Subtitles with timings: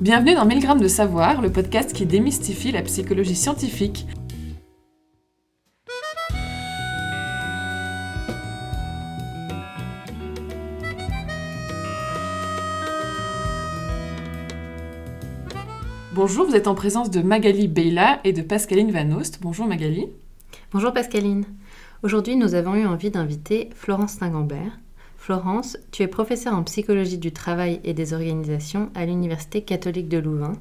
[0.00, 4.06] Bienvenue dans 1000 grammes de savoir, le podcast qui démystifie la psychologie scientifique.
[16.12, 19.38] Bonjour, vous êtes en présence de Magali Beyla et de Pascaline Van Oost.
[19.42, 20.08] Bonjour Magali.
[20.72, 21.44] Bonjour Pascaline.
[22.02, 24.78] Aujourd'hui, nous avons eu envie d'inviter Florence Stingambert.
[25.24, 30.18] Florence, tu es professeure en psychologie du travail et des organisations à l'Université catholique de
[30.18, 30.52] Louvain.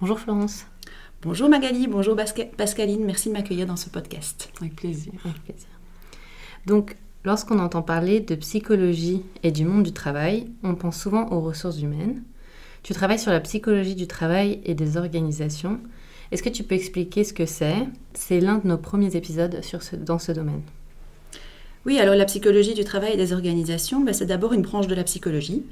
[0.00, 0.64] Bonjour Florence.
[1.20, 4.50] Bonjour Magali, bonjour Pascaline, merci de m'accueillir dans ce podcast.
[4.58, 5.12] Avec plaisir.
[5.22, 5.68] Avec plaisir.
[6.64, 11.42] Donc, lorsqu'on entend parler de psychologie et du monde du travail, on pense souvent aux
[11.42, 12.22] ressources humaines.
[12.82, 15.78] Tu travailles sur la psychologie du travail et des organisations.
[16.32, 17.86] Est-ce que tu peux expliquer ce que c'est?
[18.14, 20.62] C'est l'un de nos premiers épisodes sur dans ce domaine.
[21.86, 24.94] Oui, alors la psychologie du travail et des organisations, ben, c'est d'abord une branche de
[24.96, 25.62] la psychologie,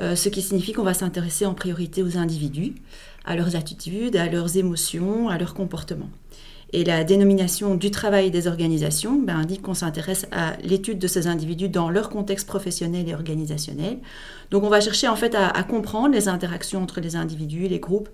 [0.00, 2.74] euh, ce qui signifie qu'on va s'intéresser en priorité aux individus,
[3.24, 6.10] à leurs attitudes, à leurs émotions, à leurs comportements.
[6.72, 11.28] Et la dénomination du travail des organisations ben, indique qu'on s'intéresse à l'étude de ces
[11.28, 13.98] individus dans leur contexte professionnel et organisationnel.
[14.50, 18.08] Donc on va chercher en fait à, comprendre les interactions entre les individus, les groupes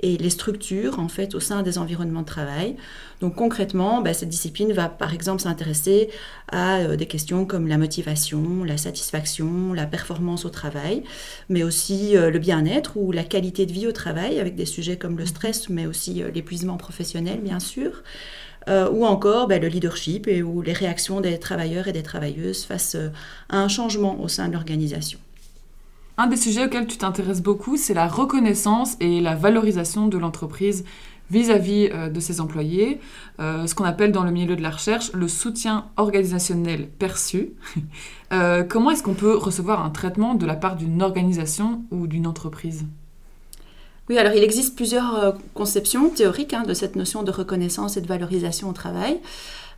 [0.00, 2.76] et les structures en fait au sein des environnements de travail.
[3.20, 6.10] Donc concrètement, ben, cette discipline va par exemple s'intéresser
[6.50, 11.02] à euh, des questions comme la motivation, la satisfaction, la performance au travail,
[11.48, 14.96] mais aussi euh, le bien-être ou la qualité de vie au travail avec des sujets
[14.96, 17.97] comme le stress, mais aussi euh, l'épuisement professionnel bien sûr.
[18.68, 22.96] Ou encore ben, le leadership et ou les réactions des travailleurs et des travailleuses face
[23.48, 25.18] à un changement au sein de l'organisation.
[26.20, 30.84] Un des sujets auxquels tu t'intéresses beaucoup, c'est la reconnaissance et la valorisation de l'entreprise
[31.30, 33.00] vis-à-vis euh, de ses employés,
[33.38, 37.50] euh, ce qu'on appelle dans le milieu de la recherche le soutien organisationnel perçu.
[38.30, 42.26] Euh, comment est-ce qu'on peut recevoir un traitement de la part d'une organisation ou d'une
[42.26, 42.84] entreprise?
[44.08, 48.06] Oui, alors il existe plusieurs conceptions théoriques hein, de cette notion de reconnaissance et de
[48.06, 49.20] valorisation au travail.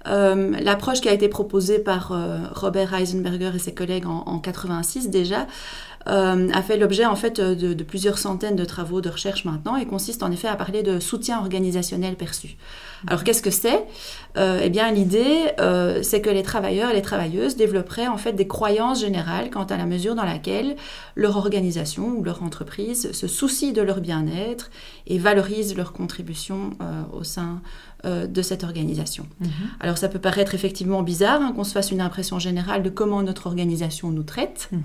[0.07, 2.13] L'approche qui a été proposée par
[2.55, 5.47] Robert Heisenberger et ses collègues en, en 86 déjà euh,
[6.07, 10.23] a fait l'objet en fait de, plusieurs centaines de travaux de recherche maintenant et consiste
[10.23, 12.57] en effet à parler de soutien organisationnel perçu.
[13.07, 13.85] Alors qu'est-ce que c'est?
[14.37, 18.33] Euh, Eh bien l'idée euh, c'est que les travailleurs et les travailleuses développeraient en fait
[18.33, 20.77] des croyances générales quant à la mesure dans laquelle
[21.17, 24.71] leur organisation ou leur entreprise se soucie de leur bien-être
[25.07, 26.71] et valorise leur contribution
[27.13, 27.61] au sein
[28.05, 29.27] de cette organisation.
[29.41, 29.51] Mhm.
[29.81, 33.23] Alors ça peut paraître effectivement bizarre hein, qu'on se fasse une impression générale de comment
[33.23, 34.69] notre organisation nous traite.
[34.73, 34.81] Mhm.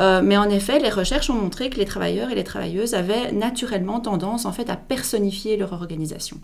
[0.00, 3.32] Euh, mais en effet, les recherches ont montré que les travailleurs et les travailleuses avaient
[3.32, 6.38] naturellement tendance en fait à personnifier leur organisation.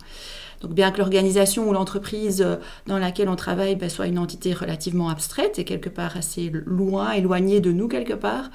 [0.61, 2.57] Donc bien que l'organisation ou l'entreprise euh,
[2.87, 7.13] dans laquelle on travaille ben, soit une entité relativement abstraite et quelque part assez loin,
[7.13, 8.51] éloignée de nous quelque part,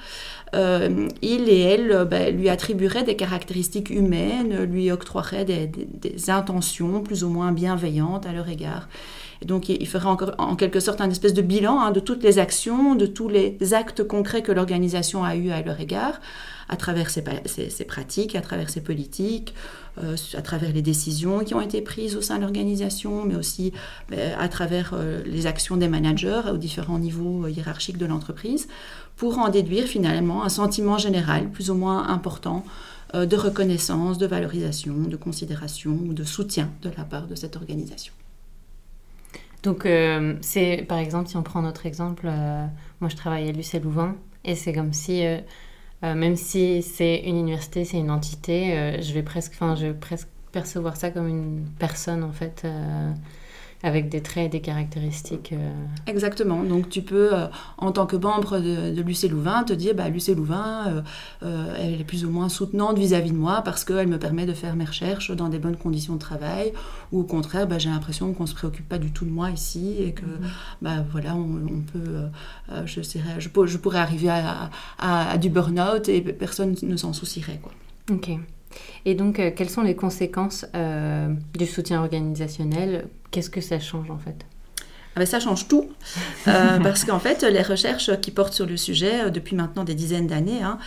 [0.54, 7.24] euh, il et elle ben, lui attribueraient des caractéristiques humaines, lui octroieraient des intentions plus
[7.24, 8.88] ou moins bienveillantes à leur égard.
[9.44, 12.38] Donc, il ferait encore, en quelque sorte un espèce de bilan hein, de toutes les
[12.38, 16.20] actions, de tous les actes concrets que l'organisation a eu à leur égard,
[16.68, 17.22] à travers ses,
[17.86, 19.54] pratiques, à travers ses politiques,
[20.02, 23.72] euh, à travers les décisions qui ont été prises au sein de l'organisation, mais aussi
[24.08, 28.68] ben, à travers euh, les actions des managers aux différents niveaux euh, hiérarchiques de l'entreprise,
[29.22, 32.64] pour en déduire finalement un sentiment général plus ou moins important
[33.14, 38.12] de reconnaissance, de valorisation, de considération ou de soutien de la part de cette organisation.
[39.62, 42.66] Donc, euh, c'est par exemple, si on prend notre exemple, euh,
[43.00, 45.38] moi je travaille à l'UC Louvain et c'est comme si, euh,
[46.02, 50.26] même si c'est une université, c'est une entité, je vais presque, enfin, je vais presque
[50.50, 52.66] percevoir ça comme une personne en fait
[53.82, 55.52] avec des traits et des caractéristiques.
[55.52, 55.72] Euh.
[56.06, 56.62] Exactement.
[56.62, 57.46] Donc tu peux, euh,
[57.78, 61.02] en tant que membre de, de l'UC Louvain, te dire, bah, l'UC Louvain,
[61.42, 64.52] euh, elle est plus ou moins soutenante vis-à-vis de moi parce qu'elle me permet de
[64.52, 66.72] faire mes recherches dans des bonnes conditions de travail.
[67.10, 69.50] Ou au contraire, bah, j'ai l'impression qu'on ne se préoccupe pas du tout de moi
[69.50, 70.50] ici et que, mhm.
[70.80, 72.28] bah, voilà, on, peut,
[72.86, 77.12] je, dirais, je, je, pourrais arriver à, à, à du burn-out et personne ne s'en
[77.12, 77.60] soucierait.
[77.60, 77.72] Quoi.
[78.10, 78.30] Ok.
[79.04, 81.28] Et donc, euh, quelles sont les conséquences euh,
[81.58, 83.06] du soutien organisationnel?
[83.30, 84.46] Qu'est-ce que ça change en fait?
[85.14, 85.90] Ah ben, ça change tout,
[86.48, 90.26] euh, parce qu'en fait, les recherches qui portent sur le sujet depuis maintenant des dizaines
[90.26, 90.78] d'années hein,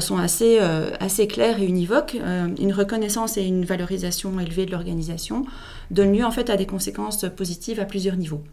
[0.00, 0.58] sont assez,
[1.00, 2.14] assez claires et univoques.
[2.14, 5.46] une reconnaissance et une valorisation élevée de l'organisation
[5.90, 8.44] donnent lieu en fait à des conséquences positives à plusieurs niveaux.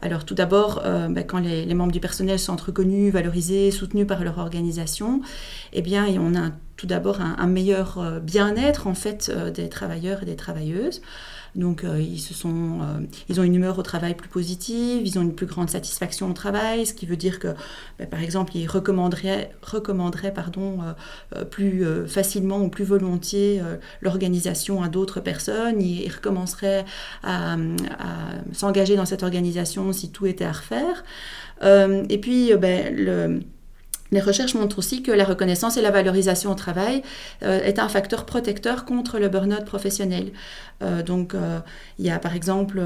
[0.00, 4.38] Alors tout d'abord, ben, quand les, membres du personnel sont reconnus, valorisés, soutenus par leur
[4.38, 5.22] organisation,
[5.72, 6.50] eh bien, on a
[6.82, 11.00] tout d'abord un, meilleur euh, bien-être en fait euh, des travailleurs et des travailleuses.
[11.54, 12.78] Donc ils, se sont,
[13.28, 16.32] ils ont une humeur au travail plus positive, ils ont une plus grande satisfaction au
[16.32, 17.48] travail, ce qui veut dire que,
[17.98, 20.78] ben, par exemple, ils recommanderaient, recommanderaient pardon,
[21.50, 23.60] plus facilement ou plus volontiers
[24.00, 26.86] l'organisation à d'autres personnes, ils recommenceraient
[27.22, 27.58] à, à
[28.54, 31.04] s'engager dans cette organisation si tout était à refaire.
[31.62, 33.42] et puis, ben, le
[34.12, 37.02] les recherches montrent aussi que la reconnaissance et la valorisation au travail
[37.42, 40.32] euh, est un facteur protecteur contre le burn-out professionnel.
[40.82, 41.58] Euh, donc, euh,
[41.98, 42.82] il y a par exemple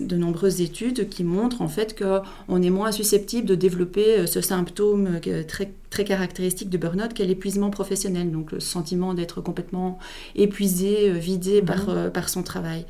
[0.00, 5.20] de nombreuses études qui montrent en fait qu'on est moins susceptible de développer ce symptôme
[5.48, 9.98] très, très caractéristique du burn-out qu'est l'épuisement professionnel, donc le sentiment d'être complètement
[10.36, 12.10] épuisé, vidé par, mmh.
[12.10, 12.86] par son travail.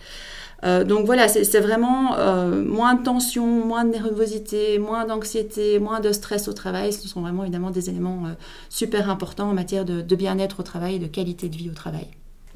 [0.65, 6.01] Euh, donc voilà, c'est vraiment euh, moins de tension, moins de nervosité, moins d'anxiété, moins
[6.01, 6.93] de stress au travail.
[6.93, 8.35] Ce sont vraiment évidemment des éléments euh,
[8.69, 12.07] super importants en matière de, bien-être au travail et de qualité de vie au travail.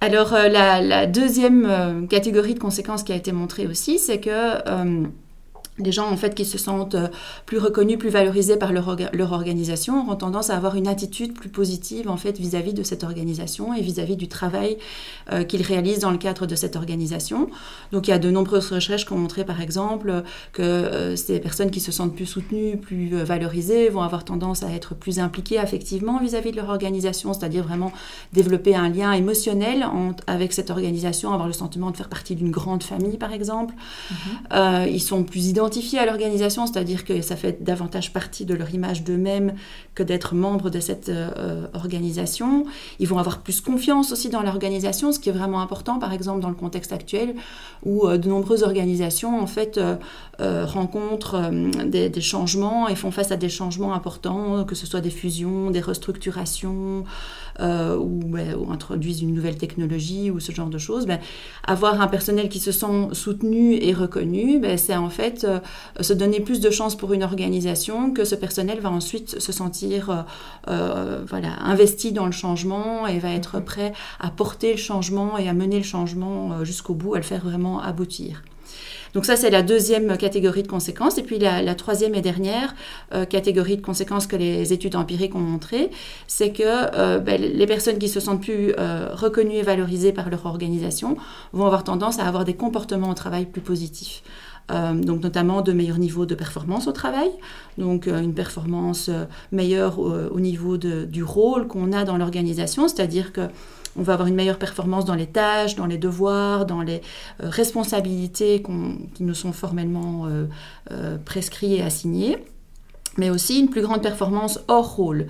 [0.02, 4.60] Alors la, deuxième catégorie de conséquences qui a été montrée aussi, c'est que
[5.78, 7.08] les gens en fait qui se sentent euh,
[7.44, 11.48] plus reconnus, plus valorisés par leur, leur organisation auront tendance à avoir une attitude plus
[11.48, 14.78] positive en fait vis-à-vis de cette organisation et vis-à-vis du travail
[15.32, 17.50] euh, qu'ils réalisent dans le cadre de cette organisation.
[17.92, 21.40] Donc il y a de nombreuses recherches qui ont montré par exemple que euh, ces
[21.40, 25.58] personnes qui se sentent plus soutenues, plus valorisées vont avoir tendance à être plus impliquées
[25.58, 27.92] affectivement vis-à-vis de leur organisation, c'est-à-dire vraiment
[28.32, 29.86] développer un lien émotionnel
[30.26, 33.74] avec cette organisation, avoir le sentiment de faire partie d'une grande famille par exemple.
[34.10, 34.88] Mm-hmm.
[34.88, 38.72] ils sont plus identifiés identifiés à l'organisation, c'est-à-dire que ça fait davantage partie de leur
[38.72, 39.54] image d'eux-mêmes
[39.96, 42.66] que d'être membre de cette euh, organisation.
[43.00, 46.40] Ils vont avoir plus confiance aussi dans l'organisation, ce qui est vraiment important, par exemple
[46.40, 47.34] dans le contexte actuel
[47.84, 49.96] où euh, de nombreuses organisations en fait euh,
[50.66, 51.50] rencontrent
[51.84, 55.70] des, des, changements et font face à des changements importants, que ce soit des fusions,
[55.70, 57.04] des restructurations.
[57.60, 61.18] Euh, ben, ou, introduisent une nouvelle technologie ou ce genre de choses, ben,
[61.64, 65.60] avoir un personnel qui se sent soutenu et reconnu, ben, c'est en fait euh,
[66.00, 70.26] se donner plus de chances pour une organisation que ce personnel va ensuite se sentir
[70.68, 75.48] euh, voilà, investi dans le changement et va être prêt à porter le changement et
[75.48, 78.42] à mener le changement jusqu'au bout, à le faire vraiment aboutir.
[79.16, 81.16] Donc ça, c'est la deuxième catégorie de conséquences.
[81.16, 82.74] Et puis la, troisième et dernière
[83.14, 85.90] euh, catégorie de conséquences que les études empiriques ont montré,
[86.26, 90.28] c'est que euh, ben, les personnes qui se sentent plus euh, reconnues et valorisées par
[90.28, 91.16] leur organisation
[91.54, 94.22] vont avoir tendance à avoir des comportements au travail plus positifs.
[94.68, 97.30] donc notamment de meilleurs niveaux de performance au travail,
[97.78, 99.10] donc une performance
[99.50, 103.48] meilleure au, niveau du rôle qu'on a dans l'organisation, c'est-à-dire que
[103.96, 107.00] on va avoir une meilleure performance dans les tâches, dans les devoirs, dans les
[107.42, 110.46] euh, responsabilités qui nous sont formellement euh,
[110.90, 112.38] euh, prescrits et assignés
[113.18, 115.26] mais aussi une plus grande performance hors rôle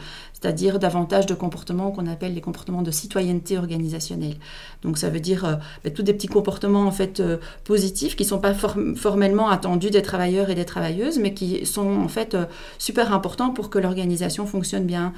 [0.46, 4.36] c'est-à-dire davantage de comportements qu'on appelle les comportements de citoyenneté organisationnelle.
[4.82, 8.22] Donc ça veut dire euh, ben, tous des petits comportements en fait euh, positifs qui
[8.22, 12.34] ne sont pas formellement attendus des travailleurs et des travailleuses, mais qui sont en fait
[12.34, 12.44] euh,
[12.78, 15.12] super importants pour que l'organisation fonctionne bien.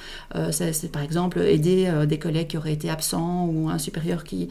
[0.51, 4.49] c'est par exemple aider des collègues qui auraient été absents ou un supérieur qui,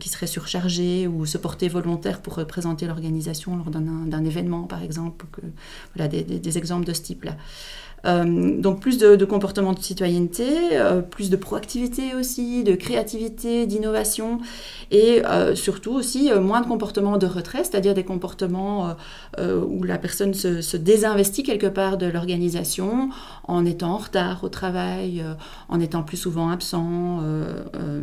[0.00, 5.26] qui serait surchargé ou se porter volontaire pour représenter l'organisation lors d'un événement par exemple.
[5.94, 7.36] voilà des exemples de ce type-là.
[8.04, 14.40] Euh, donc plus de, comportements de citoyenneté, euh, plus de proactivité aussi, de créativité, d'innovation,
[14.90, 18.96] et euh, surtout aussi moins de comportements de retrait, c'est-à-dire des comportements
[19.38, 23.10] où la personne se, désinvestit quelque part de l'organisation
[23.44, 25.24] en étant en retard au travail,
[25.68, 27.20] en étant plus souvent absent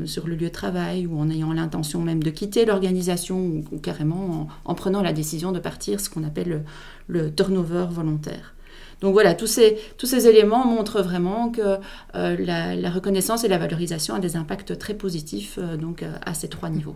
[0.06, 4.48] sur le lieu de travail ou en ayant l'intention même de quitter l'organisation ou, carrément
[4.66, 6.64] en, prenant la décision de partir, ce qu'on appelle
[7.08, 8.55] le turnover volontaire.
[9.02, 11.78] Donc voilà, tous ces, éléments montrent vraiment que
[12.16, 16.34] euh, la, reconnaissance et la valorisation ont des impacts très positifs euh, donc, euh, à
[16.34, 16.96] ces trois niveaux.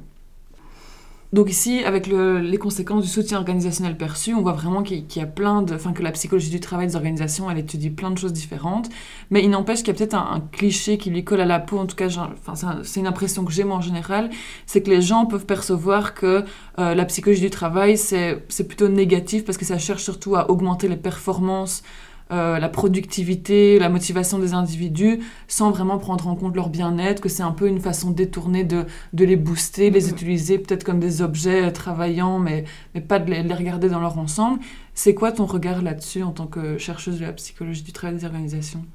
[1.32, 5.28] Donc ici, avec les conséquences du soutien organisationnel perçu, on voit vraiment qu'il y a
[5.28, 5.76] plein de...
[5.76, 8.90] Enfin, que la psychologie du travail des organisations, elle étudie plein de choses différentes.
[9.30, 11.78] Mais il n'empêche qu'il y a peut-être un, cliché qui lui colle à la peau,
[11.78, 14.32] en tout cas, enfin, c'est une impression que j'ai moi en général,
[14.66, 16.44] c'est que les gens peuvent percevoir que
[16.80, 20.88] euh, la psychologie du travail, c'est plutôt négatif parce que ça cherche surtout à augmenter
[20.88, 21.84] les performances
[22.32, 27.30] euh, la productivité, la motivation des individus, sans vraiment prendre en compte leur bien-être, que
[27.30, 30.12] c'est un peu une façon détournée de, de les booster, les mm-hmm.
[30.12, 34.20] utiliser peut-être comme des objets euh, travaillants, mais, mais pas de les, regarder dans leur
[34.20, 34.60] ensemble.
[34.94, 38.26] C'est quoi ton regard là-dessus en tant que chercheuse de la psychologie du travail des
[38.26, 38.86] organisations?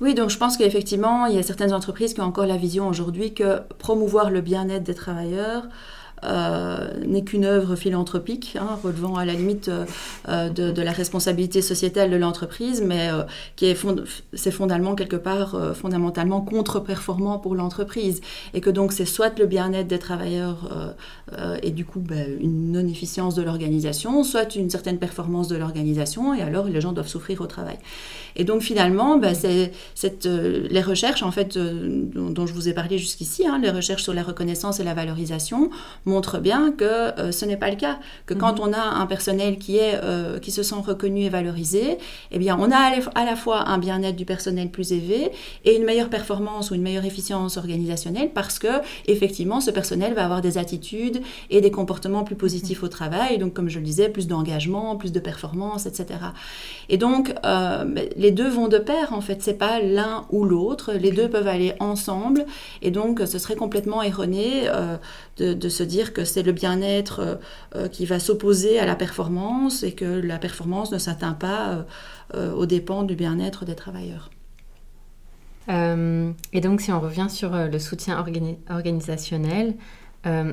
[0.00, 2.88] Oui, donc je pense qu'effectivement, il y a certaines entreprises qui ont encore la vision
[2.88, 5.68] aujourd'hui que promouvoir le bien-être des travailleurs,
[6.22, 9.70] n'est qu'une œuvre philanthropique, hein, relevant à la limite
[10.28, 13.08] de, la responsabilité sociétale de l'entreprise, mais
[13.56, 18.20] qui est, fondamentalement quelque part fondamentalement contre-performant pour l'entreprise.
[18.54, 20.94] Et que donc c'est soit le bien-être des travailleurs
[21.62, 26.42] et du coup ben, une non-efficience de l'organisation, soit une certaine performance de l'organisation, et
[26.42, 27.78] alors les gens doivent souffrir au travail.
[28.36, 29.68] Et donc finalement, euh,
[30.70, 34.14] les recherches en fait euh, dont, je vous ai parlé jusqu'ici, hein, les recherches sur
[34.14, 35.70] la reconnaissance et la valorisation
[36.10, 37.98] montrent bien que euh, ce n'est pas le cas.
[38.26, 38.68] Que quand mhm.
[38.68, 39.98] on a un personnel qui est
[40.42, 41.98] qui se sent reconnu et valorisé,
[42.30, 42.78] eh bien on a
[43.14, 45.30] à la fois un bien-être du personnel plus élevé
[45.64, 48.68] et une meilleure performance ou une meilleure efficience organisationnelle parce que
[49.06, 52.86] effectivement ce personnel va avoir des attitudes et des comportements plus positifs mhm.
[52.86, 53.38] au travail.
[53.38, 56.06] Donc comme je le disais, plus d'engagement, plus de performance, etc.
[56.88, 57.34] Et donc
[58.16, 61.48] les deux vont de pair en fait, c'est pas l'un ou l'autre, les deux peuvent
[61.48, 62.46] aller ensemble
[62.82, 64.96] et donc ce serait complètement erroné euh,
[65.38, 67.34] de, se dire que c'est le bien-être euh,
[67.76, 71.86] euh, qui va s'opposer à la performance et que la performance ne s'atteint pas
[72.34, 74.30] aux dépens du bien-être des travailleurs.
[75.68, 78.24] et donc si on revient sur le soutien
[78.68, 79.74] organisationnel,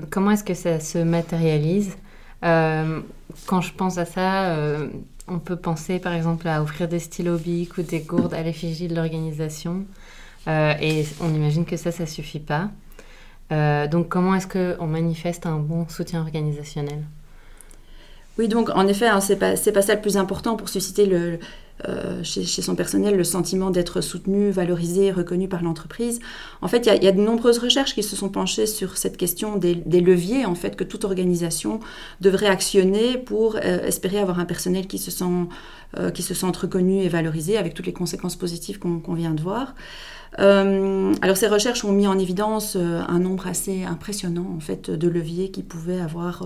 [0.10, 1.96] comment est-ce que ça se matérialise?
[2.42, 4.56] Quand je pense à ça,
[5.27, 8.88] on peut penser par exemple à offrir des stylos bics ou des gourdes à l'effigie
[8.88, 9.86] de l'organisation.
[10.48, 12.70] Euh, et on imagine que ça, ça suffit pas.
[13.51, 17.04] Euh, donc comment est-ce qu'on manifeste un bon soutien organisationnel?
[18.38, 21.39] Oui, donc en effet, hein, c'est pas, pas ça le plus important pour susciter le,
[21.88, 26.19] euh, chez, son personnel le sentiment d'être soutenu, valorisé, reconnu par l'entreprise.
[26.62, 29.57] En fait, il y, a de nombreuses recherches qui se sont penchées sur cette question
[29.57, 31.79] des, leviers en fait que toute organisation
[32.19, 35.25] devrait actionner pour euh, espérer avoir un personnel qui se sent
[35.98, 39.41] euh, qui se sent reconnu et valorisé avec toutes les conséquences positives qu'on vient de
[39.41, 39.75] voir.
[40.39, 45.07] Euh, alors ces recherches ont mis en évidence un nombre assez impressionnant en fait de
[45.07, 46.43] leviers qui pouvaient avoir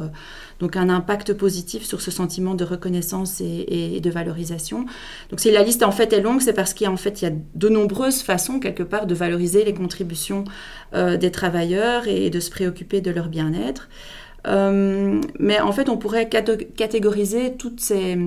[0.59, 4.85] donc un impact positif sur ce sentiment de reconnaissance et, de valorisation.
[5.30, 7.25] Donc si la liste en fait est longue, c'est parce qu'il y a fait il
[7.25, 10.44] y a de nombreuses façons quelque part de valoriser les contributions
[10.94, 13.88] des travailleurs et de se préoccuper de leur bien-être.
[14.46, 18.18] mais en fait, on pourrait catégoriser toutes ces,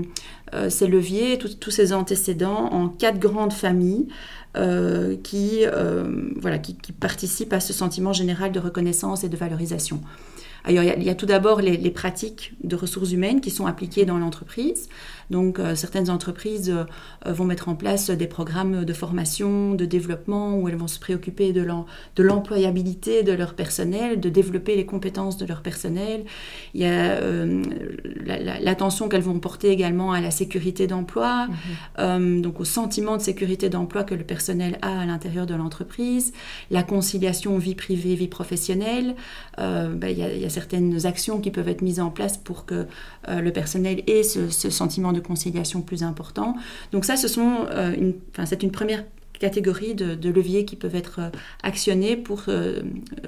[0.68, 4.08] ces leviers, tous ces antécédents en quatre grandes familles
[4.56, 6.04] euh, qui, euh,
[6.36, 10.00] voilà, qui, participent à ce sentiment général de reconnaissance et de valorisation.
[10.68, 14.88] il, y a, tout d'abord les, pratiques de ressources humaines qui sont appliquées dans l'entreprise.
[15.30, 20.58] Donc euh, certaines entreprises euh, vont mettre en place des programmes de formation, de développement,
[20.58, 25.46] où elles vont se préoccuper de l'employabilité de leur personnel, de développer les compétences de
[25.46, 26.24] leur personnel.
[26.74, 27.62] Il y a euh,
[28.60, 31.48] l'attention qu'elles vont porter également à la sécurité d'emploi,
[31.98, 32.42] mhm.
[32.42, 36.32] donc au sentiment de sécurité d'emploi que le personnel a à l'intérieur de l'entreprise,
[36.70, 39.14] la conciliation vie privée, vie professionnelle.
[39.56, 42.86] Ben, il, y a, certaines actions qui peuvent être mises en place pour que
[43.28, 46.56] le personnel ait ce, ce sentiment de conciliation plus important.
[46.92, 49.04] Donc ça, ce sont, euh, une, c'est une première
[49.38, 51.28] catégorie de, leviers qui peuvent être euh,
[51.62, 52.82] actionnés pour euh,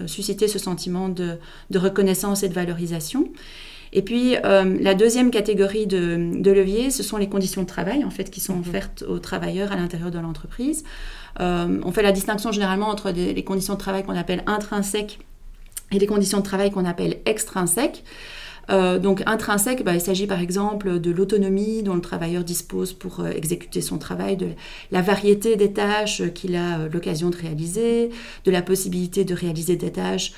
[0.06, 1.38] susciter ce sentiment de,
[1.74, 3.30] reconnaissance et de valorisation.
[3.92, 8.30] Et puis, la deuxième catégorie de, leviers, ce sont les conditions de travail, en fait,
[8.30, 8.60] qui sont mhm.
[8.60, 10.84] offertes aux travailleurs à l'intérieur de l'entreprise.
[11.38, 15.20] on fait la distinction généralement entre les conditions de travail qu'on appelle intrinsèques
[15.92, 18.04] et les conditions de travail qu'on appelle extrinsèques.
[18.70, 23.20] Euh, donc intrinsèque, bah, il s'agit par exemple de l'autonomie dont le travailleur dispose pour
[23.20, 24.48] euh, exécuter son travail, de
[24.90, 28.10] la variété des tâches qu'il a euh, l'occasion de réaliser,
[28.44, 30.32] de la possibilité de réaliser des tâches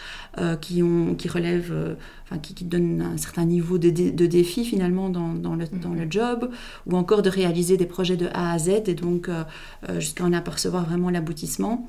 [0.60, 5.34] qui, ont, qui relèvent, enfin, qui, donnent un certain niveau de, de défi finalement dans,
[5.34, 6.50] dans, le, dans, le, job,
[6.86, 9.28] ou encore de réaliser des projets de A à Z et donc
[9.98, 11.88] jusqu'à en apercevoir vraiment l'aboutissement.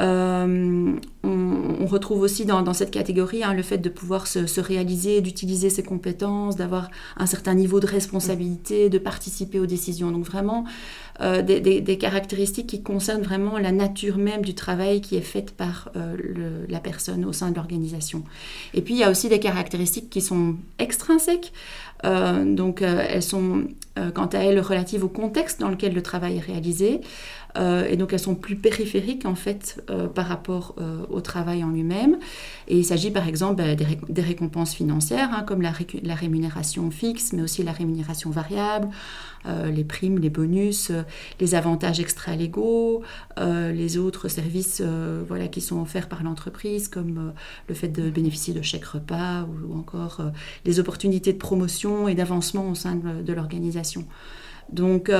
[0.00, 5.70] Euh, on, retrouve aussi dans, cette catégorie hein, le fait de pouvoir se, réaliser, d'utiliser
[5.70, 10.10] ses compétences, d'avoir un certain niveau de responsabilité, de participer aux décisions.
[10.10, 10.64] Donc vraiment
[11.20, 15.90] euh, des, caractéristiques qui concernent vraiment la nature même du travail qui est fait par
[15.94, 18.24] euh, la personne au sein de l'organisation.
[18.74, 21.52] Et puis il y a aussi des caractéristiques qui sont extrinsèques.
[22.02, 23.68] donc elles sont
[24.14, 27.00] quant à elles relatives au contexte dans lequel le travail est réalisé.
[27.56, 31.64] Euh, et donc elles sont plus périphériques en fait euh, par rapport euh, au travail
[31.64, 32.18] en lui-même.
[32.68, 35.72] Et il s'agit par exemple bah, des, récompenses financières, hein, comme la,
[36.14, 38.88] rémunération fixe, mais aussi la rémunération variable,
[39.70, 40.90] les primes, les bonus,
[41.38, 43.02] les avantages extra-légaux,
[43.38, 44.82] les autres services
[45.28, 47.32] voilà, qui sont offerts par l'entreprise, comme
[47.68, 50.20] le fait de bénéficier de chèques repas ou, ou encore
[50.64, 54.04] les opportunités de promotion et d'avancement au sein de, de l'organisation.
[54.72, 55.12] Donc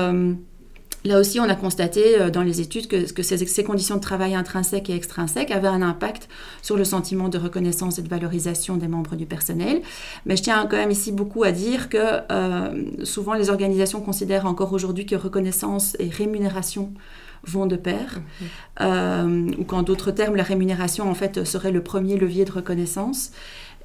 [1.05, 4.01] Là aussi, on a constaté euh, dans les études que, que ces, ces, conditions de
[4.01, 6.27] travail intrinsèques et extrinsèques avaient un impact
[6.61, 9.81] sur le sentiment de reconnaissance et de valorisation des membres du personnel.
[10.25, 11.97] Mais je tiens quand même ici beaucoup à dire que
[12.31, 16.91] euh, souvent les organisations considèrent encore aujourd'hui que reconnaissance et rémunération
[17.43, 18.45] vont de pair, mmh.
[18.81, 23.31] euh, ou qu'en d'autres termes, la rémunération en fait serait le premier levier de reconnaissance.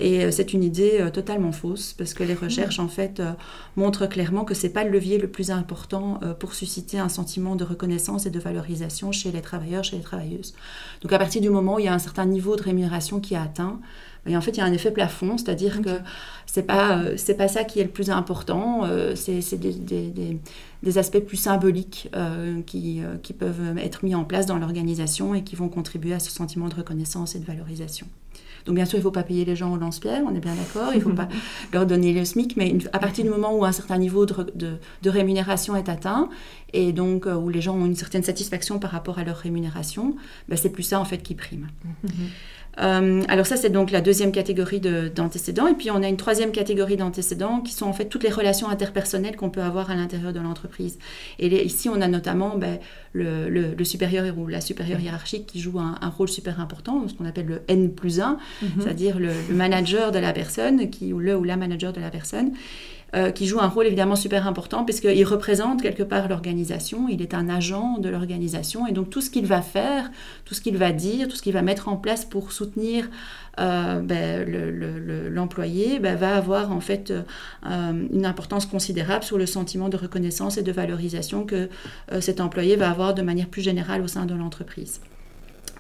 [0.01, 3.33] Et euh, c'est une idée euh, totalement fausse parce que les recherches en fait euh,
[3.77, 7.65] montrent clairement que c'est pas le levier le plus important pour susciter un sentiment de
[7.65, 10.55] reconnaissance et de valorisation chez les travailleurs, chez les travailleuses.
[11.01, 13.35] Donc à partir du moment où il y a un certain niveau de rémunération qui
[13.35, 13.81] est atteint,
[14.25, 15.99] ben, en fait, il y a un effet plafond, c'est-à-dire que
[16.47, 18.83] c'est pas c'est pas ça qui est le plus important,
[19.15, 20.39] c'est des, des,
[20.83, 22.09] des, aspects plus symboliques
[22.67, 26.31] qui, qui peuvent être mis en place dans l'organisation et qui vont contribuer à ce
[26.31, 28.07] sentiment de reconnaissance et de valorisation.
[28.67, 30.55] Donc bien sûr, il ne faut pas payer les gens au lance-pierre, on est bien
[30.55, 31.29] d'accord, il ne faut pas
[31.73, 35.11] leur donner le SMIC, mais à partir du moment où un certain niveau de, de,
[35.11, 36.29] rémunération est atteint,
[36.73, 40.17] et donc euh, où les gens ont une certaine satisfaction par rapport à leur rémunération,
[40.49, 41.69] ben, c'est plus ça en fait qui prime.
[42.05, 42.13] Mhm.
[42.81, 45.67] Euh, alors ça, c'est donc la deuxième catégorie d'antécédents.
[45.67, 48.69] et puis on a une troisième catégorie d'antécédents qui sont en fait toutes les relations
[48.69, 50.99] interpersonnelles qu'on peut avoir à l'intérieur de l'entreprise.
[51.39, 52.79] Et ici, on a notamment ben,
[53.13, 57.47] le, supérieur ou la supérieure hiérarchique qui joue un, rôle super important, ce qu'on appelle
[57.47, 58.69] le N plus 1, mhm.
[58.79, 62.53] c'est-à-dire le, manager de la personne, qui, ou le ou la manager de la personne.
[63.15, 67.35] Euh, qui joue un rôle évidemment super important puisqu'il représente quelque part l'organisation, il est
[67.35, 70.11] un agent de l'organisation et donc tout ce qu'il va faire,
[70.47, 73.11] tout ce qu'il va dire, tout ce qu'il va mettre en place pour soutenir
[73.61, 74.49] euh, ben,
[75.31, 80.57] l'employé ben, va avoir en fait euh, une importance considérable sur le sentiment de reconnaissance
[80.57, 81.69] et de valorisation que
[82.21, 85.03] cet employé va avoir de manière plus générale au sein de l'entreprise.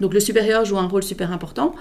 [0.00, 1.74] Donc le supérieur joue un rôle super important.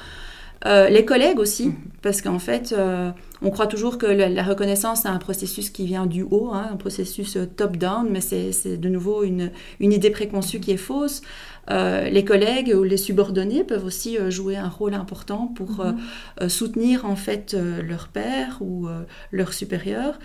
[0.65, 1.75] Euh, les collègues aussi, mhm.
[2.01, 6.05] parce qu'en fait, euh, on croit toujours que la, reconnaissance, c'est un processus qui vient
[6.05, 10.71] du haut, hein, un processus euh, top-down, mais c'est de nouveau une, idée préconçue qui
[10.71, 11.21] est fausse.
[11.69, 16.49] les collègues ou les subordonnés peuvent aussi jouer un rôle important pour mhm.
[16.49, 18.87] soutenir en fait leur père ou
[19.31, 20.19] leur supérieur.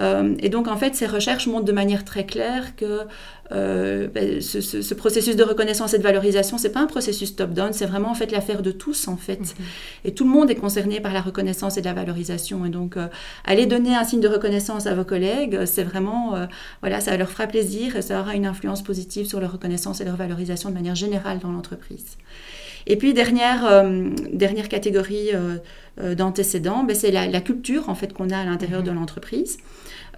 [0.00, 3.00] Euh, et donc, en fait, ces recherches montrent de manière très claire que
[3.50, 7.86] euh, ben, ce, processus de reconnaissance et de valorisation, c'est pas un processus top-down, c'est
[7.86, 9.40] vraiment en fait l'affaire de tous, en fait.
[9.40, 9.64] Mhm.
[10.04, 12.64] Et tout le monde est concerné par la reconnaissance et de la valorisation.
[12.64, 13.08] Et donc, euh,
[13.44, 16.34] aller donner un signe de reconnaissance à vos collègues, c'est vraiment,
[16.80, 20.04] voilà, ça leur fera plaisir et ça aura une influence positive sur leur reconnaissance et
[20.04, 22.16] leur valorisation de manière générale dans l'entreprise.
[22.86, 23.84] Et puis, dernière,
[24.32, 25.30] dernière catégorie
[26.16, 28.86] d'antécédents, ben, c'est la, culture en fait qu'on a à l'intérieur mhm.
[28.86, 29.58] de l'entreprise.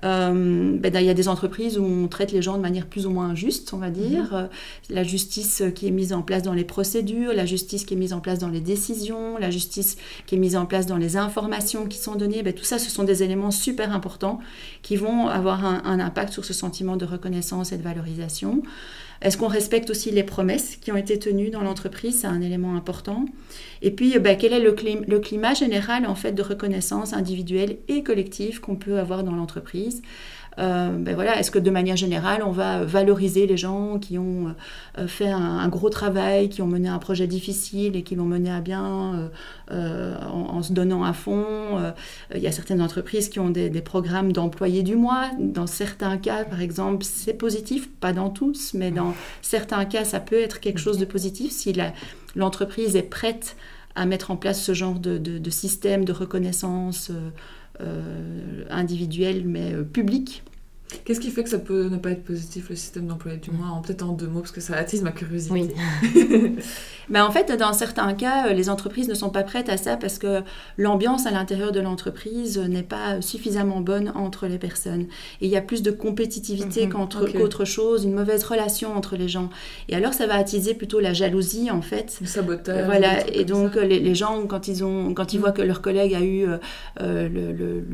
[0.05, 3.07] Euh, ben, il y a des entreprises où on traite les gens de manière plus
[3.07, 4.25] ou moins injuste, on va dire.
[4.25, 4.29] Mhm.
[4.33, 4.47] Euh,
[4.89, 8.13] la justice qui est mise en place dans les procédures, la justice qui est mise
[8.13, 11.87] en place dans les décisions, la justice qui est mise en place dans les informations
[11.87, 14.41] qui sont données, ben, tout ça, ce sont des éléments super importants
[14.83, 18.63] qui vont avoir un, un impact sur ce sentiment de reconnaissance et de valorisation.
[19.23, 22.21] Est-ce qu'on respecte aussi les promesses qui ont été tenues dans l'entreprise?
[22.21, 23.27] C'est un élément important.
[23.83, 24.75] Et puis, ben, quel est le,
[25.07, 30.01] le, climat général en fait de reconnaissance individuelle et collective qu'on peut avoir dans l'entreprise?
[30.01, 34.55] euh, ben voilà, est-ce que de manière générale, on va valoriser les gens qui ont
[34.99, 38.51] euh, fait un, gros travail, qui ont mené un projet difficile et qui l'ont mené
[38.51, 39.31] à bien
[39.71, 41.45] euh, en, se donnant à fond
[42.35, 45.31] Il y a certaines entreprises qui ont des, programmes d'employés du mois.
[45.39, 50.21] Dans certains cas, par exemple, c'est positif, pas dans tous, mais dans certains cas, ça
[50.21, 51.75] peut être quelque chose de positif si
[52.37, 53.57] l'entreprise est prête
[53.95, 57.11] à mettre en place ce genre de, système de reconnaissance
[57.81, 60.43] euh, individuel mais euh, public.
[61.05, 63.81] Qu'est-ce qui fait que ça peut ne pas être positif le système d'emploi du moins
[63.83, 65.53] Peut-être en deux mots parce que ça attise ma curiosité.
[65.53, 66.57] Oui.
[67.11, 69.97] Ben, en fait, dans certains cas, euh, les entreprises ne sont pas prêtes à ça
[69.97, 70.43] parce que
[70.79, 75.07] l'ambiance à l'intérieur de l'entreprise n'est pas suffisamment bonne entre les personnes.
[75.41, 79.29] Et il y a plus de compétitivité mhm, qu'autre chose, une mauvaise relation entre les
[79.29, 79.51] gens.
[79.89, 82.17] Et alors, ça va attiser plutôt la jalousie, en fait.
[82.21, 82.85] Le sabotage.
[82.85, 83.29] Voilà.
[83.35, 85.43] Et donc, les, gens, quand ils, ont, quand ils mhm.
[85.43, 86.59] voient que leur collègue a eu euh,
[87.01, 87.85] euh, le, le,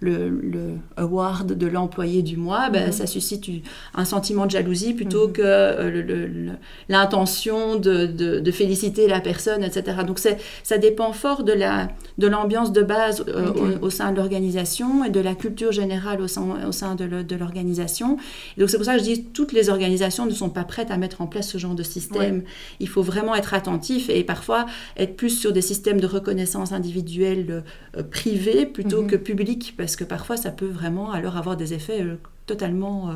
[0.00, 2.92] le, le, award de l'employé du mois, ben, mhm.
[2.92, 3.46] ça suscite
[3.94, 6.52] un sentiment de jalousie plutôt que
[6.88, 9.98] l'intention de, de, de féliciter la personne, etc.
[10.06, 15.04] Donc ça dépend fort de la de l'ambiance de base euh, au, sein de l'organisation
[15.04, 18.18] et de la culture générale au sein, au sein de l'organisation.
[18.56, 20.96] Donc c'est pour ça que je dis toutes les organisations ne sont pas prêtes à
[20.96, 22.44] mettre en place ce genre de système.
[22.80, 27.64] Il faut vraiment être attentif et parfois être plus sur des systèmes de reconnaissance individuelle
[27.96, 29.10] euh, privés plutôt mhm.
[29.10, 33.10] que publics parce que parfois ça peut vraiment alors avoir des effets euh, totalement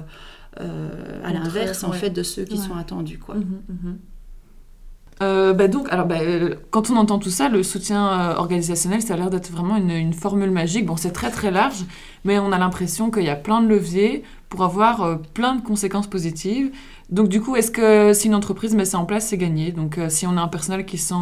[0.56, 3.36] à l'inverse en fait de ceux qui sont attendus quoi.
[3.36, 3.98] Mhm, mhm.
[5.20, 9.02] Euh, bah donc, alors, bah, euh, quand on entend tout ça, le soutien euh, organisationnel,
[9.02, 10.86] ça a l'air d'être vraiment une, une, formule magique.
[10.86, 11.84] Bon, c'est très très large,
[12.24, 16.06] mais on a l'impression qu'il y a plein de leviers pour avoir plein de conséquences
[16.06, 16.70] positives.
[17.10, 19.72] Donc du coup, est-ce que si une entreprise met ça en place, c'est gagné?
[19.72, 21.14] Donc si on a un personnel qui sent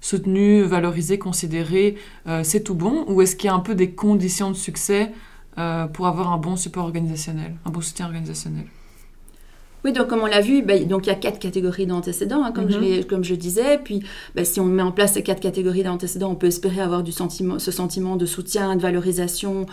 [0.00, 1.96] soutenu, valorisé, considéré,
[2.42, 3.04] c'est tout bon?
[3.06, 5.12] Ou est-ce qu'il y a un peu des conditions de succès
[5.54, 8.66] pour avoir un bon support organisationnel, un bon soutien organisationnel
[9.84, 12.52] oui, donc comme on l'a vu, ben, donc il y a quatre catégories d'antécédents, hein,
[12.52, 13.04] comme, je mhm.
[13.04, 13.78] comme je disais.
[13.84, 14.02] Puis
[14.34, 17.12] ben, si on met en place ces quatre catégories d'antécédents, on peut espérer avoir du
[17.12, 19.66] sentiment, ce sentiment de soutien, de valorisation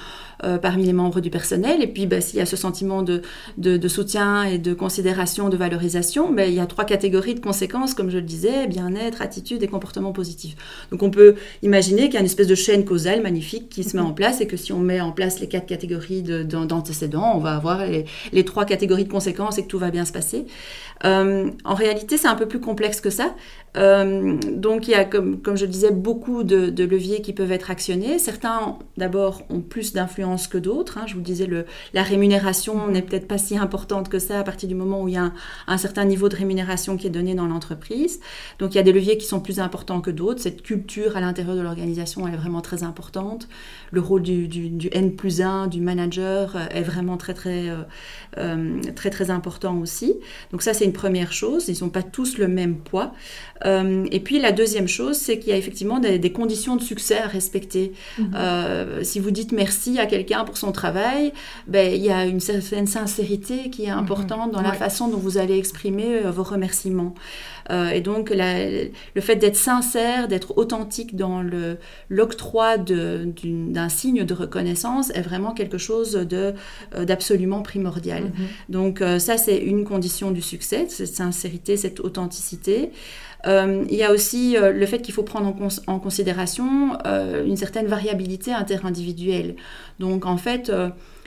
[0.44, 1.82] euh, parmi les membres du personnel.
[1.82, 3.22] Et puis ben, s'il y a ce sentiment de,
[3.58, 8.10] de, soutien et de considération, de valorisation, il y a trois catégories de conséquences, comme
[8.10, 10.56] je le disais, bien-être, attitude et comportement positif.
[10.92, 13.96] Donc on peut imaginer qu'il y a une espèce de chaîne causale magnifique qui se
[13.96, 17.40] met en place et que si on met en place les quatre catégories d'antécédents, on
[17.40, 20.46] va avoir les, les trois catégories de conséquences et que tout va bien se passer.
[21.06, 23.36] Euh, en réalité, c'est un peu plus complexe que ça.
[23.78, 28.20] Euh, donc, il y a, comme, je disais, beaucoup de, leviers qui peuvent être actionnés.
[28.20, 30.98] Certains, d'abord, ont plus d'influence que d'autres.
[30.98, 31.06] Hein.
[31.08, 34.68] Je vous disais, le, la rémunération n'est peut-être pas si importante que ça à partir
[34.68, 35.32] du moment où il y a
[35.68, 38.20] un, certain niveau de rémunération qui est donné dans l'entreprise.
[38.60, 40.42] Donc, il y a des leviers qui sont plus importants que d'autres.
[40.42, 43.48] Cette culture à l'intérieur de l'organisation est vraiment très importante.
[43.92, 47.70] Le rôle du, N plus 1, du manager, euh, est vraiment très, très,
[48.96, 50.16] très, très important aussi.
[50.52, 51.70] Donc, ça, c'est une première chose.
[51.70, 53.14] Ils n'ont pas tous le même poids.
[53.66, 57.18] Euh, et puis la deuxième chose, c'est qu'il y a effectivement des, conditions de succès
[57.18, 57.94] à respecter.
[58.18, 58.32] Mhm.
[58.36, 61.34] Euh, si vous dites merci à quelqu'un pour son travail,
[61.68, 64.00] ben, il y a une certaine sincérité qui est mhm.
[64.00, 67.14] importante dans la façon dont vous allez exprimer euh, vos remerciements.
[67.94, 71.42] et donc le fait d'être sincère, d'être authentique dans
[72.10, 76.28] l'octroi d'un signe de reconnaissance est vraiment quelque chose
[77.10, 78.24] d'absolument primordial.
[78.24, 78.48] Mhm.
[78.70, 82.92] Donc ça, c'est une condition du succès, cette sincérité, cette authenticité.
[83.48, 85.54] Euh, il y a aussi euh, le fait qu'il faut prendre
[85.88, 89.56] en, considération euh, une certaine variabilité interindividuelle.
[90.00, 90.72] Donc en fait,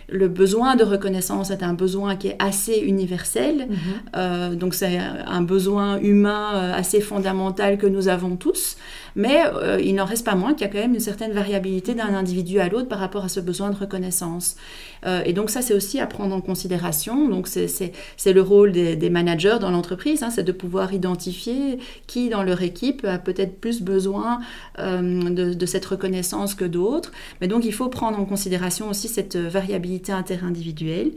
[0.08, 3.68] le besoin de reconnaissance est un besoin qui est assez universel.
[4.14, 4.56] Mhm.
[4.56, 8.76] donc c'est un besoin humain assez fondamental que nous avons tous.
[9.16, 9.44] Mais
[9.80, 12.58] il n'en reste pas moins qu'il y a quand même une certaine variabilité d'un individu
[12.58, 14.56] à l'autre par rapport à ce besoin de reconnaissance.
[15.06, 17.28] Euh, et donc ça, c'est aussi à prendre en considération.
[17.28, 22.42] Donc c'est le rôle des, managers dans l'entreprise, hein, c'est de pouvoir identifier qui dans
[22.42, 24.40] leur équipe a peut-être plus besoin
[24.78, 27.12] euh, de, cette reconnaissance que d'autres.
[27.40, 31.12] Mais donc il faut prendre en considération aussi cette variabilité interindividuelle.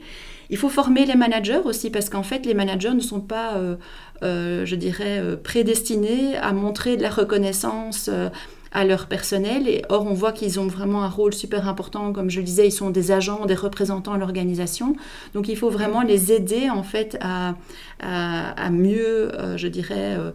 [0.50, 3.62] Il faut former les managers aussi parce qu'en fait, les managers ne sont pas,
[4.24, 8.10] euh, je dirais, prédestinés à montrer de la reconnaissance
[8.72, 9.68] à leur personnel.
[9.68, 12.14] Et or, on voit qu'ils ont vraiment un rôle super important.
[12.14, 14.96] Comme je le disais, ils sont des agents, des représentants à l'organisation.
[15.34, 17.56] Donc, il faut vraiment les aider, en fait, à,
[18.00, 20.32] à, mieux, euh, je dirais, euh,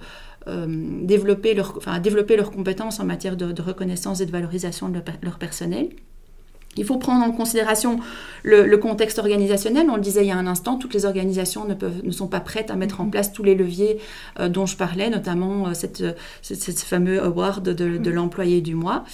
[0.49, 0.67] euh,
[1.03, 5.39] développer, leur, enfin, développer leurs compétences en matière de, reconnaissance et de valorisation de leur
[5.39, 5.91] personnel.
[6.77, 7.99] Il faut prendre en considération
[8.43, 9.89] le, contexte organisationnel.
[9.91, 12.29] On le disait il y a un instant, toutes les organisations ne, peuvent, ne sont
[12.29, 13.99] pas prêtes à mettre en place tous les leviers
[14.41, 16.03] euh, dont je parlais, notamment euh, cette,
[16.41, 19.05] cette, fameux award de, de l'employé du mois.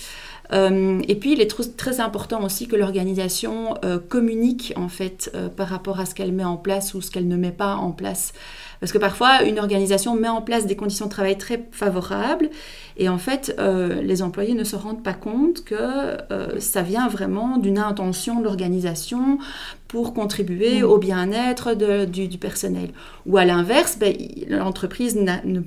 [0.52, 3.74] Euh, et puis, il est très important aussi que l'organisation
[4.08, 7.36] communique en fait par rapport à ce qu'elle met en place ou ce qu'elle ne
[7.36, 8.32] met pas en place.
[8.80, 12.48] Parce que parfois, une organisation met en place des conditions de travail très favorables
[12.98, 17.06] et en fait, euh, les employés ne se rendent pas compte que euh, ça vient
[17.08, 19.38] vraiment d'une intention de l'organisation
[19.86, 20.84] pour contribuer mm.
[20.84, 22.90] au bien-être du, personnel.
[23.24, 24.14] Ou à l'inverse, ben,
[24.48, 25.60] l'entreprise ne,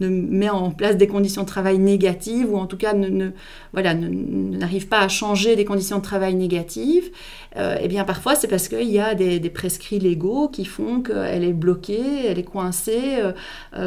[0.00, 3.30] met en place des conditions de travail négatives, ou en tout cas ne,
[3.72, 7.10] voilà, n'arrive pas à changer des conditions de travail négatives.
[7.56, 11.42] Euh, eh bien parfois c'est parce qu'il y a des, prescrits légaux qui font qu'elle
[11.42, 13.16] est bloquée, elle est coincée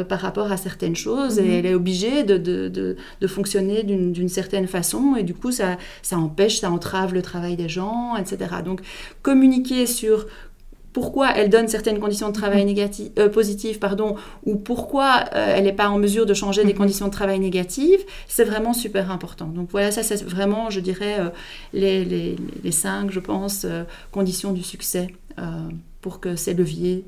[0.08, 1.58] par rapport à certaines choses, et mm-hmm.
[1.58, 2.81] elle est obligée de de,
[3.26, 7.68] fonctionner d'une certaine façon et du coup ça, ça empêche, ça entrave le travail des
[7.68, 8.56] gens, etc.
[8.64, 8.80] Donc
[9.22, 10.26] communiquer sur
[10.92, 15.64] pourquoi elle donne certaines conditions de travail négatives, euh, positives pardon, ou pourquoi euh, elle
[15.64, 16.78] n'est pas en mesure de changer des mhm.
[16.78, 19.46] conditions de travail négatives, c'est vraiment super important.
[19.46, 21.30] Donc voilà, ça c'est vraiment, je dirais, euh,
[21.72, 23.66] les, les, les, cinq, je pense,
[24.10, 25.08] conditions du succès
[26.00, 27.04] pour que ces leviers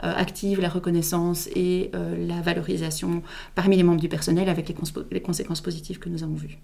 [0.00, 3.22] active la reconnaissance et euh, la valorisation
[3.54, 6.58] parmi les membres du personnel avec les, conséquences positives que nous avons vues.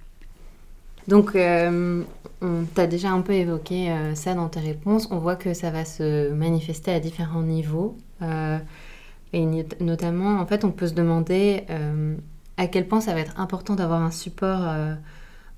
[1.08, 2.02] Donc, euh,
[2.40, 5.08] on t'a déjà un peu évoqué ça dans tes réponses.
[5.10, 7.96] On voit que ça va se manifester à différents niveaux.
[9.32, 9.46] et
[9.80, 11.64] notamment, en fait, on peut se demander
[12.56, 14.66] à quel point ça va être important d'avoir un support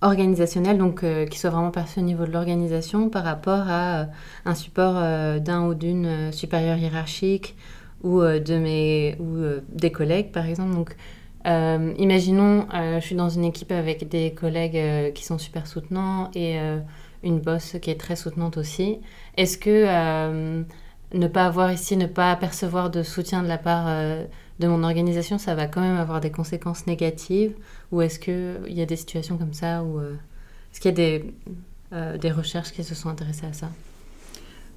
[0.02, 4.06] organisationnel, donc qui soit vraiment perçu au niveau de l'organisation par rapport à
[4.44, 4.94] un support
[5.40, 7.56] d'un ou d'une supérieure hiérarchique
[8.02, 10.74] ou, euh, de mes, ou euh, des collègues, par exemple.
[10.74, 10.96] Donc,
[11.46, 16.58] euh, imaginons, je suis dans une équipe avec des collègues qui sont super soutenants et
[17.22, 18.98] une boss qui est très soutenante aussi.
[19.36, 20.64] Est-ce que
[21.14, 23.86] ne pas avoir ici, ne pas percevoir de soutien de la part
[24.58, 27.54] de mon organisation, ça va quand même avoir des conséquences négatives
[27.92, 32.18] Ou est-ce qu'il y a des situations comme ça ou Est-ce qu'il y a des,
[32.18, 33.70] des recherches qui se sont intéressées à ça?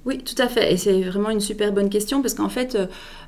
[0.06, 0.72] Oui, tout à fait.
[0.72, 2.76] Et c'est vraiment une super bonne question parce qu'en fait,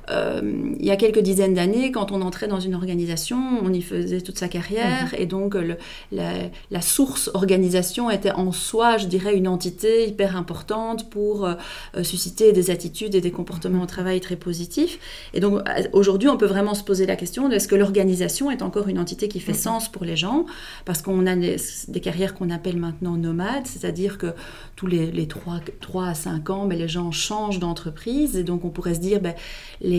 [0.09, 0.41] euh, euh,
[0.79, 4.21] il y a quelques dizaines d'années, quand on entrait dans une organisation, on y faisait
[4.21, 5.19] toute sa carrière mhm.
[5.21, 5.77] et donc le,
[6.11, 11.55] la, source organisation était en soi, je dirais, une entité hyper importante pour euh,
[12.03, 14.99] susciter des attitudes et des comportements au travail très positifs.
[15.33, 15.61] Et donc
[15.93, 18.99] aujourd'hui, on peut vraiment se poser la question de est-ce que l'organisation est encore une
[18.99, 19.57] entité qui fait mhm.
[19.57, 20.45] sens pour les gens?
[20.85, 21.57] Parce qu'on a des,
[22.01, 24.27] carrières qu'on appelle maintenant nomades, c'est-à-dire que
[24.75, 28.65] tous les, les 3, 3 à 5 ans, mais les gens changent d'entreprise et donc
[28.65, 29.33] on pourrait se dire ben,
[29.81, 29.92] les,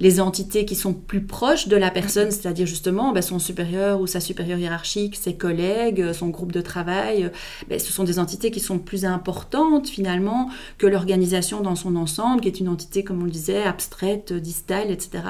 [0.00, 4.06] les, entités qui sont plus proches de la personne, c'est-à-dire justement ben, son supérieur ou
[4.06, 7.30] sa supérieure hiérarchique, ses collègues, son groupe de travail,
[7.68, 12.40] ben, ce sont des entités qui sont plus importantes finalement que l'organisation dans son ensemble,
[12.40, 15.22] qui est une entité, comme on le disait, abstraite, distale, etc.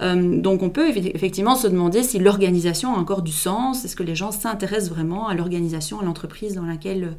[0.00, 4.02] Euh, donc on peut effectivement se demander si l'organisation a encore du sens, est-ce que
[4.02, 7.14] les gens s'intéressent vraiment à l'organisation, à l'entreprise dans laquelle euh,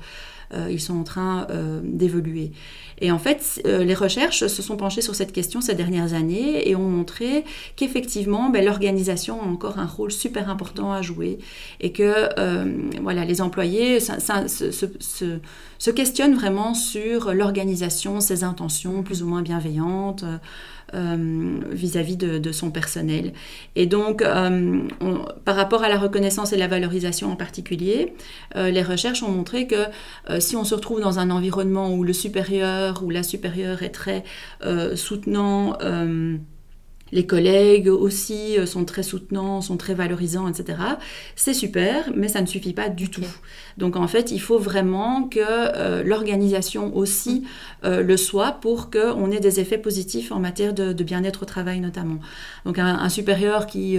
[0.69, 2.51] ils sont en train euh, d'évoluer.
[2.99, 6.69] Et en fait, euh, les recherches se sont penchées sur cette question ces dernières années
[6.69, 11.39] et ont montré qu'effectivement, ben, l'organisation a encore un rôle super important à jouer
[11.79, 12.11] et que
[13.01, 20.23] voilà, les employés se, questionnent vraiment sur l'organisation, ses intentions plus ou moins bienveillantes.
[20.23, 20.37] Euh,
[20.93, 23.33] vis-à-vis de, son personnel.
[23.75, 24.81] Et donc, euh,
[25.45, 28.13] par rapport à la reconnaissance et la valorisation en particulier,
[28.55, 29.85] euh, les recherches ont montré que
[30.39, 34.23] si on se retrouve dans un environnement où le supérieur ou la supérieure est très
[34.95, 35.77] soutenant,
[37.11, 40.79] les collègues aussi euh, sont très soutenants, sont très valorisants, etc.
[41.35, 43.25] C'est super, mais ça ne suffit pas du tout.
[43.77, 47.45] Donc en fait, il faut vraiment que euh, l'organisation aussi
[47.83, 51.79] euh, le soit pour qu'on ait des effets positifs en matière de, bien-être au travail
[51.79, 52.19] notamment.
[52.65, 53.97] Donc un, supérieur qui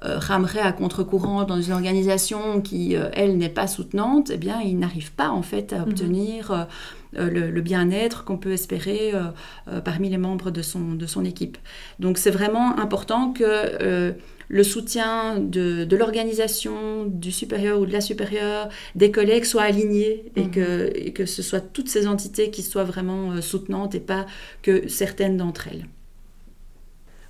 [0.00, 5.12] ramerait à contre-courant dans une organisation qui, elle, n'est pas soutenante, eh bien, il n'arrive
[5.12, 5.82] pas en fait à mhm.
[5.82, 6.66] obtenir...
[7.12, 9.24] le, bien-être qu'on peut espérer euh,
[9.68, 11.58] euh, parmi les membres de son, de son équipe.
[11.98, 14.14] Donc c'est vraiment important que
[14.48, 20.44] le soutien de, l'organisation, du supérieur ou de la supérieure, des collègues soit aligné et,
[20.44, 20.50] mhm.
[20.50, 24.26] que, que ce soit toutes ces entités qui soient vraiment soutenantes et pas
[24.62, 25.86] que certaines d'entre elles.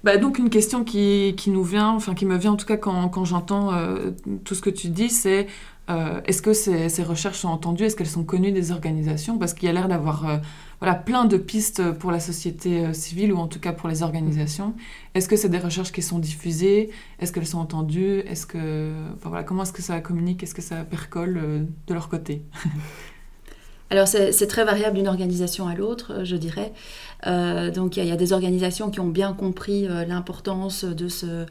[0.05, 2.77] Bah, donc une question qui, qui, nous vient, enfin qui me vient en tout cas
[2.77, 3.73] quand, quand j'entends
[4.45, 5.47] tout ce que tu dis, c'est
[5.88, 7.85] euh, est-ce que ces, recherches sont entendues?
[7.85, 9.38] Est-ce qu'elles sont connues des organisations?
[9.38, 10.38] Parce qu'il y a l'air d'avoir euh,
[10.81, 14.03] voilà, plein de pistes pour la société euh, civile ou en tout cas pour les
[14.03, 14.75] organisations.
[15.14, 16.90] Est-ce que c'est des recherches qui sont diffusées?
[17.20, 18.20] Est-ce qu'elles sont entendues?
[18.20, 20.42] Est-ce que, voilà, Comment est-ce que ça communique?
[20.42, 22.42] Est-ce que ça percole de leur côté?
[23.90, 26.72] Alors c'est très variable d'une organisation à l'autre, je dirais.
[27.25, 31.46] donc il y, a des organisations qui ont bien compris l'importance de ce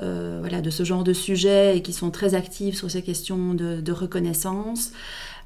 [0.00, 3.52] euh, voilà, de ce genre de sujet et qui sont très actives sur ces questions
[3.52, 4.92] de, reconnaissance.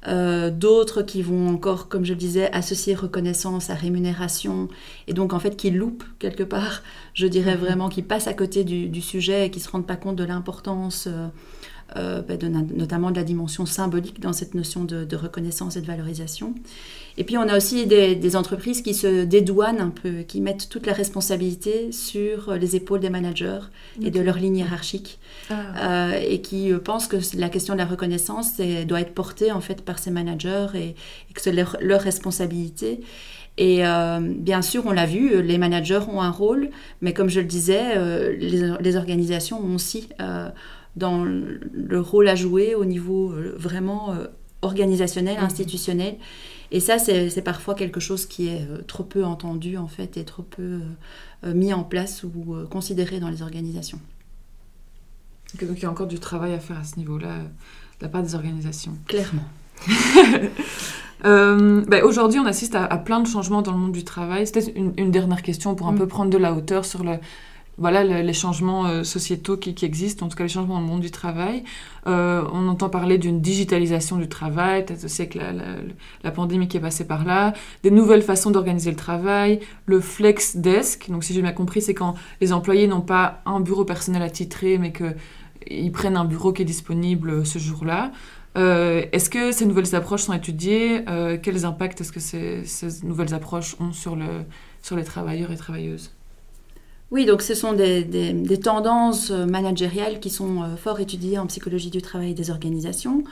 [0.07, 4.69] Euh, d'autres qui vont encore, comme je le disais, associer reconnaissance à rémunération
[5.07, 6.81] et donc en fait qui loupent quelque part,
[7.13, 7.61] je dirais mhm.
[7.61, 10.23] vraiment, qui passent à côté du, sujet et qui ne se rendent pas compte de
[10.23, 11.07] l'importance.
[11.07, 11.27] Euh,
[11.95, 12.35] bah,
[12.75, 16.53] notamment de la dimension symbolique dans cette notion de reconnaissance et de valorisation.
[17.17, 20.85] Et puis on a aussi des, entreprises qui se dédouanent un peu, qui mettent toute
[20.85, 23.59] la responsabilité sur les épaules des managers
[24.01, 25.19] et de leur ligne hiérarchique,
[25.49, 26.11] ah.
[26.11, 29.61] euh, et qui euh, pensent que la question de la reconnaissance doit être portée en
[29.61, 30.95] fait par ces managers et,
[31.33, 32.99] que c'est leur, responsabilité.
[33.57, 36.69] Et euh, bien sûr, on l'a vu, les managers ont un rôle,
[37.01, 37.95] mais comme je le disais,
[38.37, 40.09] les, organisations ont aussi
[40.97, 44.13] dans le rôle à jouer au niveau vraiment
[44.61, 45.43] organisationnel, mmh.
[45.43, 46.17] institutionnel.
[46.71, 50.25] Et ça, c'est parfois quelque chose qui est euh, trop peu entendu, en fait, et
[50.25, 50.79] trop peu euh,
[51.45, 53.99] euh, mis en place ou considéré dans les organisations.
[55.61, 58.21] Donc il y a encore du travail à faire à ce niveau-là, de la part
[58.21, 58.93] des organisations.
[59.07, 59.45] Clairement.
[61.23, 64.45] Ben, aujourd'hui, on assiste à, plein de changements dans le monde du travail.
[64.47, 65.97] C'était une, dernière question pour un mm.
[65.97, 67.17] peu prendre de la hauteur sur le,
[67.77, 71.01] voilà les changements euh, sociétaux qui, existent, en tout cas les changements dans le monde
[71.01, 71.63] du travail.
[72.07, 75.35] Euh, on entend parler d'une digitalisation du travail, peut-être aussi avec
[76.23, 80.57] la, pandémie qui est passée par là, des nouvelles façons d'organiser le travail, le flex
[80.57, 81.09] desk.
[81.09, 84.77] Donc si j'ai bien compris, c'est quand les employés n'ont pas un bureau personnel attitré,
[84.79, 88.11] mais qu'ils prennent un bureau qui est disponible ce jour-là.
[88.57, 91.03] Euh, est-ce que ces nouvelles approches sont étudiées?
[91.43, 94.45] Quels impacts est-ce que ces, ces, nouvelles approches ont sur, le,
[94.81, 96.16] sur les travailleurs et travailleuses?
[97.11, 101.89] Oui, donc ce sont des, tendances euh, managériales qui sont euh, fort étudiées en psychologie
[101.89, 103.23] du travail des organisations.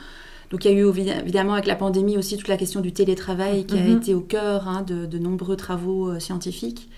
[0.50, 3.66] donc il y a eu évidemment avec la pandémie aussi toute la question du télétravail
[3.66, 3.96] qui a Mhm.
[3.98, 6.88] été au cœur hein, de, de nombreux travaux euh, scientifiques.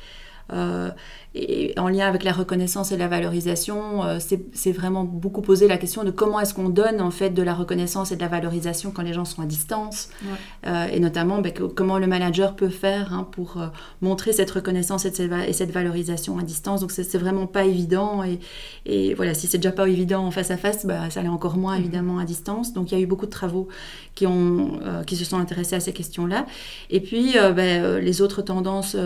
[0.53, 0.91] Euh,
[1.35, 5.77] et en lien avec la reconnaissance et la valorisation, euh, c'est vraiment beaucoup posé la
[5.77, 8.91] question de comment est-ce qu'on donne en fait de la reconnaissance et de la valorisation
[8.91, 10.71] quand les gens sont à distance, Ouais.
[10.71, 13.59] Euh, et notamment ben, comment le manager peut faire hein, pour
[14.01, 16.81] montrer cette reconnaissance et cette, et cette valorisation à distance.
[16.81, 18.41] Donc c'est vraiment pas évident, et,
[18.87, 21.57] et voilà, si c'est déjà pas évident en face à face, bah, ça l'est encore
[21.57, 21.81] moins Mhm.
[21.81, 22.73] évidemment à distance.
[22.73, 23.69] Donc il y a eu beaucoup de travaux
[24.15, 26.47] qui, ont, qui se sont intéressés à ces questions-là.
[26.91, 28.97] Et puis ben, les autres tendances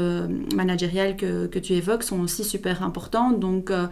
[0.54, 3.40] managériales que, que tu évoques sont aussi super importantes.
[3.40, 3.86] Donc euh,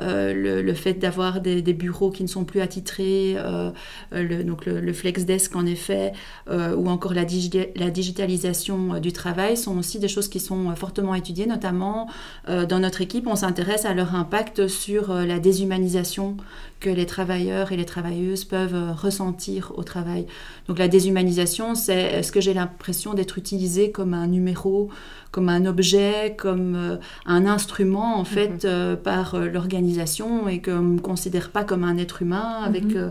[0.00, 3.70] euh, le, fait d'avoir des, bureaux qui ne sont plus attitrés, euh,
[4.12, 6.12] le, donc le, le flex desk en effet,
[6.48, 11.14] ou encore la, digi- la digitalisation du travail sont aussi des choses qui sont fortement
[11.14, 12.08] étudiées, notamment
[12.46, 16.36] dans notre équipe, on s'intéresse à leur impact sur la déshumanisation
[16.80, 20.26] que les travailleurs et les travailleuses peuvent euh, ressentir au travail.
[20.68, 24.90] Donc la déshumanisation, c'est est-ce que j'ai l'impression d'être utilisé comme un numéro,
[25.30, 30.82] comme un objet, comme euh, un instrument en fait euh, par euh, l'organisation et qu'on
[30.82, 32.96] ne me considère pas comme un être humain avec Mhm.
[32.96, 33.10] euh,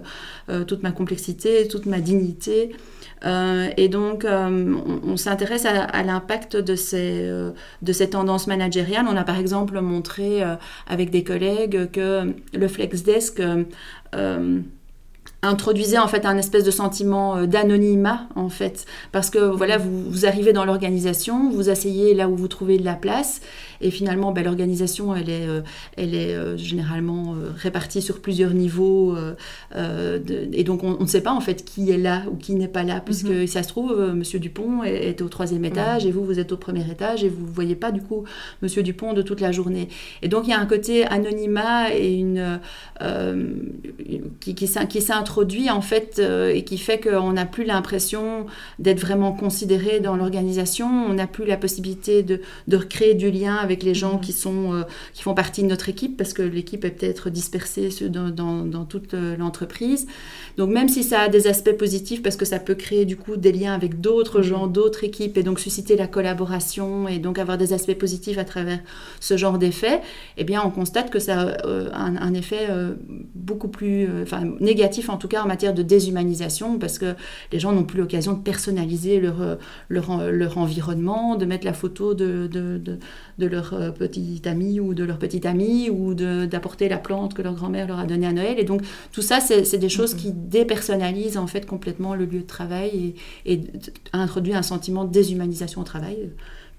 [0.49, 2.75] euh, toute ma complexité, toute ma dignité.
[3.25, 7.51] Euh, et donc, euh, on, on s'intéresse à, à l'impact de ces, euh,
[7.82, 9.06] de ces tendances managériales.
[9.10, 10.56] On a par exemple montré euh,
[10.88, 13.54] avec des collègues que le FlexDesk euh, euh,
[15.45, 18.85] introduisait en fait un espèce de sentiment euh, d'anonymat en fait.
[19.11, 22.85] Parce que voilà vous, vous arrivez dans l'organisation vous asseyez là où vous trouvez de
[22.85, 23.41] la place
[23.86, 25.62] et finalement ben, l'organisation elle est euh,
[25.98, 29.15] elle est euh, généralement euh, répartie sur plusieurs niveaux
[29.76, 32.67] de- et donc on ne sait pas en fait qui est là ou qui n'est
[32.67, 33.48] pas là puisque Mhm.
[33.48, 36.58] ça se trouve Monsieur Dupont est, est au troisième étage et vous vous êtes au
[36.58, 38.24] premier étage et vous voyez pas du coup
[38.62, 39.88] Monsieur Dupont de toute la journée.
[40.21, 42.60] Et donc il y a un côté anonymat et une
[44.39, 46.19] qui, qui, s'in- qui s'introduit en fait
[46.54, 48.45] et qui fait qu'on n'a plus l'impression
[48.80, 53.56] d'être vraiment considéré dans l'organisation, on n'a plus la possibilité de, de recréer du lien
[53.56, 54.21] avec les gens Mhm.
[54.21, 54.83] qui, sont, euh,
[55.13, 58.85] qui font partie de notre équipe parce que l'équipe est peut-être dispersée dans, dans, dans
[58.85, 60.07] toute euh, l'entreprise.
[60.57, 63.35] Donc même si ça a des aspects positifs parce que ça peut créer du coup
[63.38, 64.43] des liens avec d'autres Mhm.
[64.43, 68.43] gens, d'autres équipes et donc susciter la collaboration et donc avoir des aspects positifs à
[68.45, 68.79] travers
[69.19, 70.01] ce genre d'effet,
[70.38, 72.93] eh bien on constate que ça a euh, un, un effet euh,
[73.33, 77.15] beaucoup plus enfin, négatif en tout cas en matière de déshumanisation parce que
[77.51, 79.57] les gens n'ont plus l'occasion de personnaliser leur,
[79.89, 82.97] leur, en- leur environnement, de mettre la photo de, de, de,
[83.39, 87.33] de leur euh, petit ami ou de leur petite amie ou de- d'apporter la plante
[87.33, 88.59] que leur grand-mère leur a donnée à Noël.
[88.59, 92.39] Et donc tout ça, c'est c'est des choses qui dépersonnalisent en fait complètement le lieu
[92.39, 93.15] de travail
[93.45, 93.61] et, et
[94.13, 96.29] introduit un sentiment de déshumanisation au travail.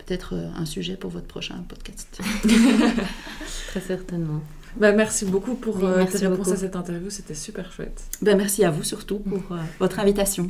[0.07, 2.21] Peut-être euh, un sujet pour votre prochain podcast.
[3.69, 4.41] Très certainement.
[4.79, 6.51] Bah, merci beaucoup pour Oui, euh, merci tes réponses beaucoup.
[6.53, 8.05] à cette interview, c'était super chouette.
[8.23, 10.49] Ben, merci à vous surtout pour euh, votre invitation.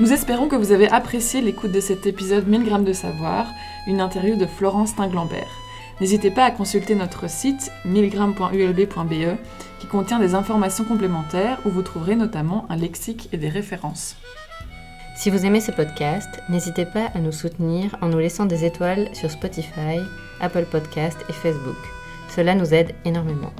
[0.00, 3.46] Nous espérons que vous avez apprécié l'écoute de cet épisode 1000 grammes de savoir,
[3.86, 5.46] une interview de Florence Tinglambert.
[6.00, 9.38] N'hésitez pas à consulter notre site 1000g.ulb.be
[9.78, 14.16] qui contient des informations complémentaires où vous trouverez notamment un lexique et des références.
[15.16, 19.08] Si vous aimez ce podcast, n'hésitez pas à nous soutenir en nous laissant des étoiles
[19.12, 20.00] sur Spotify,
[20.40, 21.78] Apple Podcast et Facebook.
[22.34, 23.52] Cela nous aide énormément.